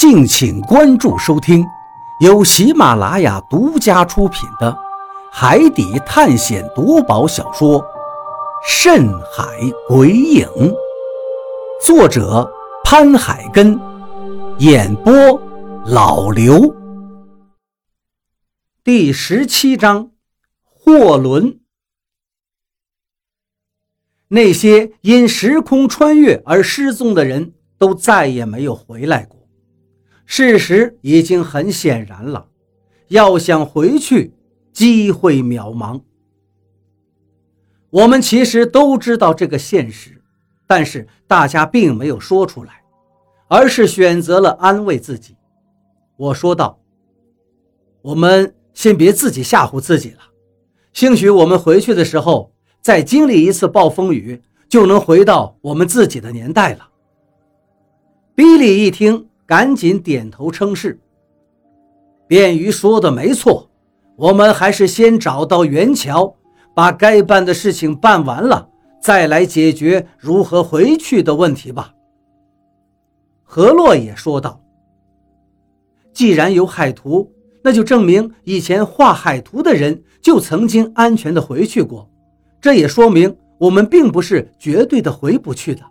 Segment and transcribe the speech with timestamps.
[0.00, 1.62] 敬请关注收听，
[2.20, 4.72] 由喜马拉雅独家出品的
[5.30, 7.78] 《海底探险夺宝小说》
[8.66, 9.44] 《深海
[9.86, 10.46] 鬼影》，
[11.84, 12.50] 作者
[12.82, 13.78] 潘海根，
[14.60, 15.12] 演播
[15.84, 16.74] 老刘。
[18.82, 20.12] 第十七章，
[20.62, 21.60] 货轮。
[24.28, 29.39] 那些因时空穿越而失踪的人都再也没有回来过。
[30.32, 32.46] 事实已经很显然了，
[33.08, 34.32] 要想回去，
[34.72, 36.02] 机会渺茫。
[37.90, 40.22] 我们其实都知道这个现实，
[40.68, 42.84] 但是大家并没有说出来，
[43.48, 45.34] 而是选择了安慰自己。
[46.16, 46.78] 我说道
[48.00, 50.20] ：“我们先别自己吓唬自己了，
[50.92, 56.88] 兴许我们回去的时候再经历一次暴风雨，就能回到我们自己的年代了。”
[58.36, 59.26] 比利一听。
[59.50, 61.00] 赶紧点头称是。
[62.28, 63.68] 便于说的没错，
[64.14, 66.36] 我们还是先找到元桥，
[66.72, 68.70] 把该办的事情办完了，
[69.02, 71.92] 再来解决如何回去的问题吧。
[73.42, 74.62] 何洛也说道
[76.14, 77.32] ：“既然有海图，
[77.64, 82.08] 那就证明以前画海图的人就曾经安全的回去过，
[82.60, 85.82] 这也说明我们并不是绝对的回不去的。”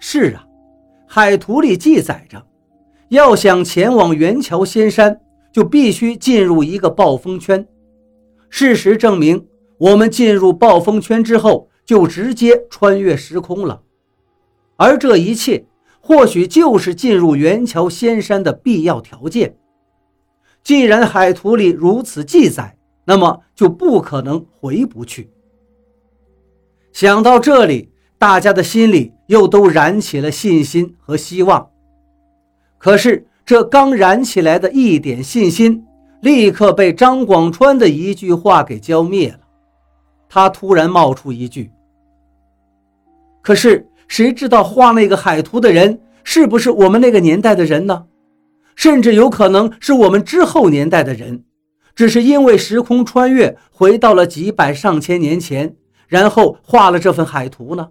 [0.00, 0.45] 是啊。
[1.08, 2.44] 海图里记载着，
[3.08, 5.20] 要想前往元桥仙山，
[5.52, 7.66] 就必须进入一个暴风圈。
[8.50, 9.46] 事实证明，
[9.78, 13.82] 我们进入暴风圈之后，就直接穿越时空了。
[14.76, 15.64] 而这一切，
[16.00, 19.56] 或许就是进入元桥仙山的必要条件。
[20.62, 25.30] 既然海图里如此记载，那么就不可能回不去。
[26.92, 27.92] 想到这里。
[28.18, 31.68] 大家的心里又都燃起了信心和希望，
[32.78, 35.84] 可是这刚燃起来的一点信心，
[36.20, 39.40] 立刻被张广川的一句话给浇灭了。
[40.30, 41.70] 他突然冒出一句
[43.42, 48.06] ：“可是谁知道画那个海图的人是不是我们那个年代的人呢？
[48.74, 51.44] 甚至有可能是我们之后年代的人，
[51.94, 55.76] 只是因为时空穿越回到了几百上千年前，
[56.08, 57.88] 然后画了这份海图呢？”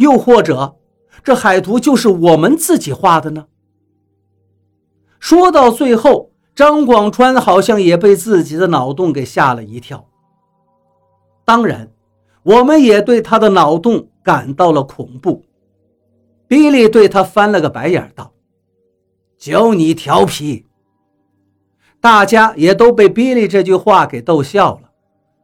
[0.00, 0.76] 又或者，
[1.22, 3.46] 这海图就是我们自己画的呢？
[5.18, 10.08] 说到最后，张广川好像也被自己的脑洞给吓了一跳。
[11.44, 11.92] 当然，
[12.42, 15.44] 我们也对他的脑洞感到了恐怖。
[16.48, 18.32] 比利对他翻了个白眼，道
[19.36, 20.66] ：“就你调皮。”
[22.00, 24.90] 大家也都被比利这句话给逗笑了，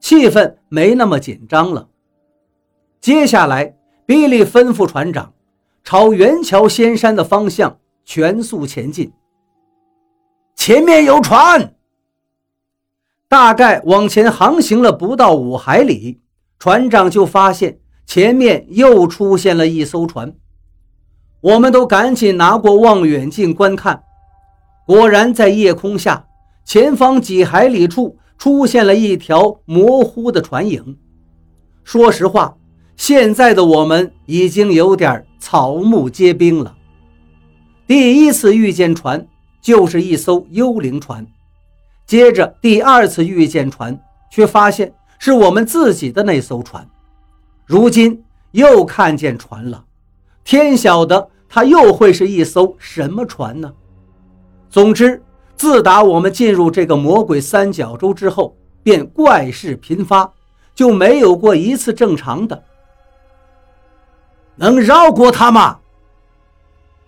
[0.01, 1.91] 气氛没那么紧张了。
[3.03, 3.77] 接下来。
[4.07, 5.33] 比利吩咐船长，
[5.83, 9.13] 朝元桥仙山的方向全速前进。
[10.55, 11.75] 前面有船。
[13.29, 16.21] 大概往前航行了不到五海里，
[16.61, 20.33] 船长就发现前面又出现了一艘船。
[21.41, 24.05] 我们都赶紧拿过望远镜观看，
[24.87, 26.29] 果然在夜空下，
[26.65, 30.97] 前方几海里处出现了一条模糊的船影。
[31.83, 32.57] 说实话。
[32.97, 36.75] 现在的我们已经有点草木皆兵了。
[37.87, 39.27] 第一次遇见船
[39.61, 41.25] 就是一艘幽灵船，
[42.07, 43.99] 接着第二次遇见船，
[44.31, 46.89] 却发现是我们自己的那艘船。
[47.65, 49.85] 如今又看见船了，
[50.43, 53.73] 天晓得它又会是一艘什么船呢？
[54.71, 55.23] 总之，
[55.55, 60.33] 自打我们进入这个魔鬼三角洲之后，便怪事频发，
[60.75, 62.65] 就没有过一次正常的。
[64.57, 65.79] 能绕过他吗？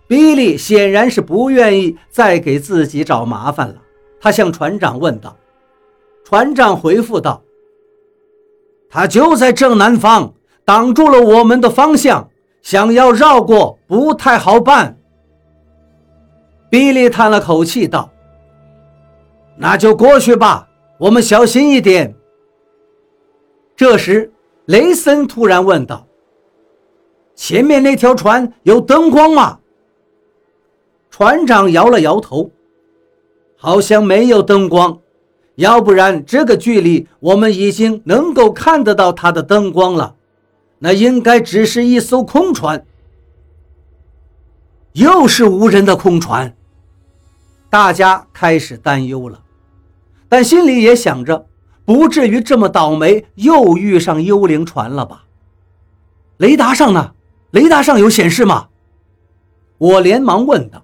[0.07, 3.75] 比利显然是不愿意再给自己找麻烦了。
[4.19, 5.35] 他向船长问道。
[6.25, 7.41] 船长回复道
[8.89, 10.33] ：“他就在正南方，
[10.63, 12.29] 挡住了我们的方向，
[12.61, 14.97] 想要绕过不太好办。”
[16.69, 18.11] 比利叹了口气道
[19.57, 20.67] ：“那就过去吧，
[20.99, 22.13] 我们小心一点。”
[23.75, 24.31] 这时，
[24.65, 26.05] 雷森突然问道。
[27.39, 29.59] 前面那条船有灯光吗？
[31.09, 32.51] 船长摇了摇头，
[33.55, 34.99] 好像没有灯光，
[35.55, 40.15] 要不然这个距离我们已经能够看得到它的灯光了。
[40.79, 42.85] 那应该只是一艘空船，
[44.91, 46.53] 又是无人的空船。
[47.69, 49.41] 大家开始担忧了，
[50.27, 51.47] 但心里也想着，
[51.85, 55.23] 不至于这么倒霉，又遇上幽灵船了吧？
[56.35, 57.13] 雷达上呢？
[57.51, 58.67] 雷达上有显示吗？
[59.77, 60.83] 我连忙问道。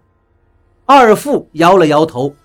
[0.86, 2.36] 二副摇了摇头，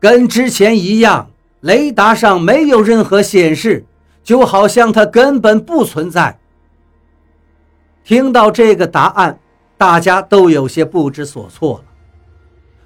[0.00, 1.30] 跟之前一样，
[1.60, 3.84] 雷达上没有任何显示，
[4.24, 6.38] 就好像它根本不存在。
[8.04, 9.38] 听到这个答案，
[9.76, 11.84] 大家都有些不知所措了。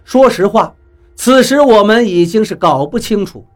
[0.05, 0.75] 说实话，
[1.15, 3.47] 此时我们已经是搞不清楚，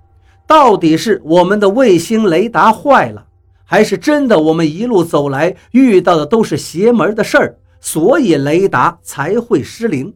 [0.47, 3.26] 到底是我们的卫星雷达坏了，
[3.67, 7.59] 还是真的我们一路走来遇到的都是邪门的事儿。
[7.79, 10.15] 所以雷达才会失灵。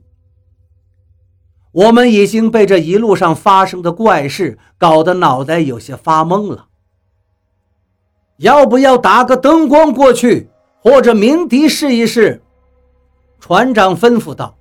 [1.70, 6.66] 我们已经被这一路上发生的怪事搞得脑袋有些发懵了。
[8.38, 10.48] 要不要打个灯光过去，
[10.80, 12.42] 或者鸣笛试一试？
[13.38, 14.56] 船长吩咐道。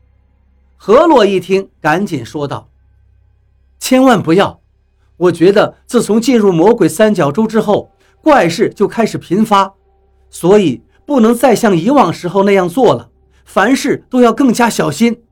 [0.76, 2.70] 何洛一听，赶紧说道
[3.80, 4.60] ：“千万不要！
[5.18, 7.92] 我觉得自从进入魔鬼三角洲之后，
[8.30, 9.74] 怪事就开始频发，
[10.30, 13.10] 所以……”不能再像以往时候那样做了，
[13.44, 15.24] 凡事都要更加小心。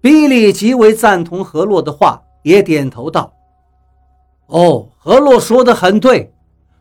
[0.00, 3.32] 比利极为赞同何洛的话，也点头道
[4.50, 6.34] ：“哦，何洛说的很对，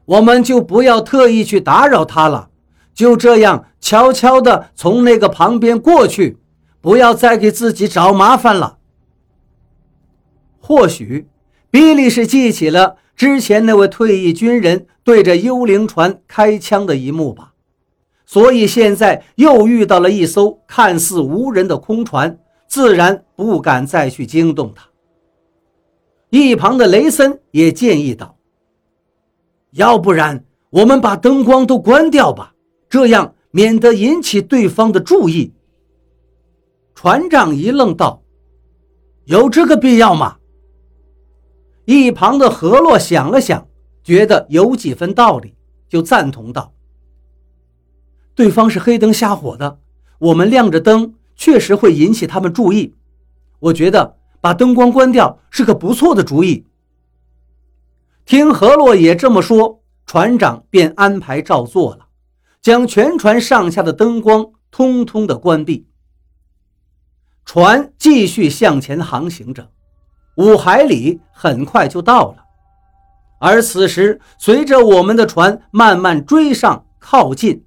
[0.05, 2.49] 我们就不要特意去打扰他了，
[2.91, 6.39] 就这样悄悄地从那个旁边过去，
[6.81, 8.79] 不要再给自己找麻烦了。”
[10.59, 11.27] 或许，
[11.69, 12.95] 比利是记起了。
[13.17, 17.53] 之前那位退役军人对着幽灵船开枪的一幕吧，
[18.27, 22.37] 所以现在又遇到了一艘看似无人的空船，
[22.67, 24.87] 自然不敢再去惊动他。
[26.29, 28.37] 一旁的雷森也建议道
[29.73, 32.53] ：“要不然我们把灯光都关掉吧，
[32.87, 35.51] 这样免得引起对方的注意。”
[36.93, 38.21] 船长一愣道
[39.25, 40.37] ：“有这个必要吗？”
[41.87, 43.65] 一旁的何洛想了想，
[44.03, 45.55] 觉得有几分道理，
[45.87, 46.73] 就赞同道
[48.35, 49.79] ：“对方是黑灯瞎火的，
[50.19, 52.93] 我们亮着灯确实会引起他们注意。
[53.59, 56.65] 我觉得把灯光关掉是个不错的主意。”
[58.27, 62.07] 听何洛也这么说，船长便安排照做了，
[62.61, 65.87] 将全船上下的灯光通通的关闭。
[67.45, 69.71] 船继续向前航行着。
[70.37, 72.45] 五海里很快就到了，
[73.39, 77.63] 而此时随着我们的船慢慢追上靠近，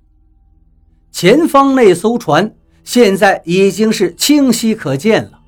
[1.11, 5.40] 前方那艘船现在已经是清晰可见了。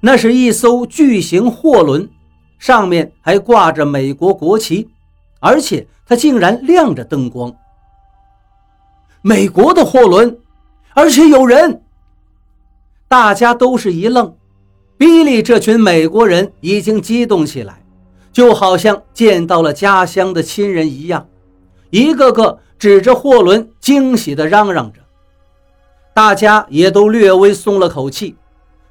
[0.00, 2.10] 那是一艘巨型货轮，
[2.58, 4.90] 上面还挂着美国国旗，
[5.38, 7.54] 而且它竟然亮着灯光。
[9.20, 10.36] 美国的货轮，
[10.94, 11.84] 而且有人，
[13.06, 14.36] 大家都是一愣。
[15.02, 17.84] 比利这群美国人已经激动起来，
[18.32, 21.26] 就好像见到了家乡的亲人一样，
[21.90, 25.00] 一个个指着货轮惊喜地嚷嚷着。
[26.14, 28.36] 大家也都略微松了口气，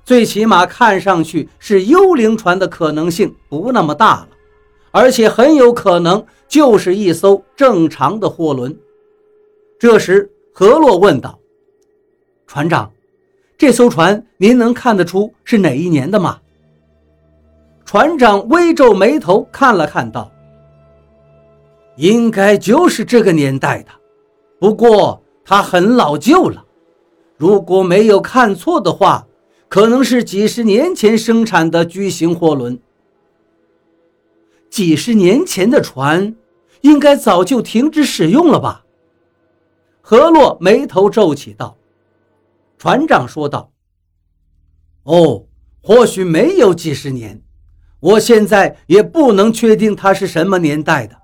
[0.03, 4.27] 最起码看上去是幽灵船的可能性不那么大了，
[4.91, 8.77] 而且很有可能就是一艘正常的货轮。
[9.79, 11.39] 这时，何洛问道
[12.45, 12.91] ：“船长。”
[13.61, 16.39] 这艘船，您能看得出是哪一年的吗？
[17.85, 20.31] 船长微皱眉头看了看，道
[21.95, 23.91] ：“应该就是这个年代的，
[24.59, 26.65] 不过它很老旧了。
[27.37, 29.27] 如果没有看错的话，
[29.69, 32.79] 可能是几十年前生产的巨型货轮。
[34.71, 36.36] 几十年前的船，
[36.81, 38.83] 应该早就停止使用了吧？”
[40.01, 41.77] 何洛眉头皱起，道。
[42.81, 43.69] 船长说道
[45.05, 45.45] ：“哦，
[45.83, 47.39] 或许没有几十年，
[48.00, 51.15] 我现在也不能确定它是什么年代的。”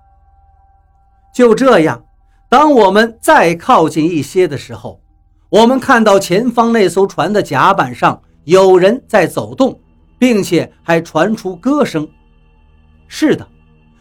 [1.34, 2.04] 就这样，
[2.48, 5.00] 当我们再靠近一些的时候，
[5.48, 9.80] 我们看到前方那艘船的甲板上有人在走动，
[10.16, 12.08] 并且还传出歌声。
[13.08, 13.44] 是的，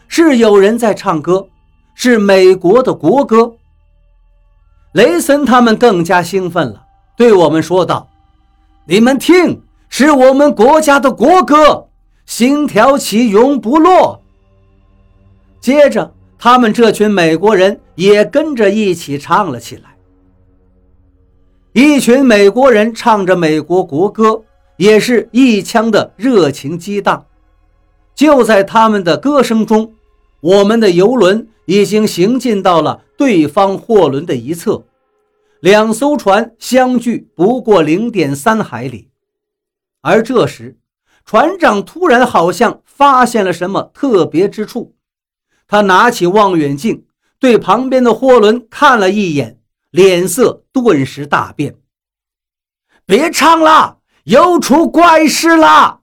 [0.07, 1.49] 是有人在唱歌，
[1.95, 3.55] 是美国的国歌。
[4.91, 6.83] 雷森他们更加兴奋了。
[7.17, 8.07] 对我们说道
[8.85, 11.87] ：“你们听，是我们国家的国歌，
[12.27, 14.21] 星条旗，永不落。”
[15.59, 19.97] 接着，他们这群美国人也跟着一起唱了起来。
[21.73, 24.43] 一群美国人唱着美国国歌，
[24.77, 27.25] 也是一腔的热情激荡。
[28.13, 29.91] 就在他们的歌声中，
[30.39, 34.83] 我们的游轮已经行进到了对方货轮的一侧。
[35.67, 39.11] 两艘船相距不过零点三海里，
[39.99, 40.79] 而这时，
[41.25, 44.95] 船长突然好像发现了什么特别之处，
[45.67, 47.05] 他拿起望远镜
[47.37, 49.59] 对旁边的货轮看了一眼，
[49.89, 51.75] 脸色顿时大变。
[53.05, 55.99] 别唱了，又出怪事了！